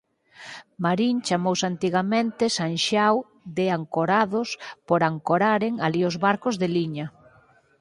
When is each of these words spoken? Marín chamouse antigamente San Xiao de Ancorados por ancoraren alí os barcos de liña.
Marín 0.85 1.15
chamouse 1.25 1.65
antigamente 1.73 2.43
San 2.57 2.73
Xiao 2.85 3.17
de 3.57 3.65
Ancorados 3.79 4.49
por 4.87 4.99
ancoraren 5.11 5.73
alí 5.85 6.01
os 6.09 6.15
barcos 6.25 6.55
de 6.61 6.67
liña. 6.75 7.07